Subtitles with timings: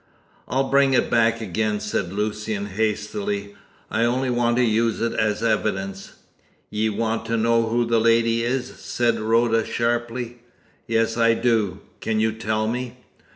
[0.47, 3.53] "I'll bring it back again," said Lucian hastily.
[3.91, 6.13] "I only want to use it as evidence."
[6.71, 10.39] "Ye want to know who the lady is?" said Rhoda sharply.
[10.87, 11.81] "Yes, I do.
[11.99, 12.97] Can you tell me?"